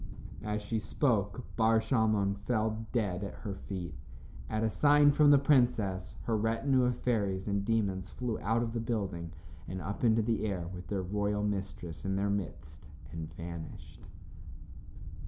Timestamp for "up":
9.79-10.03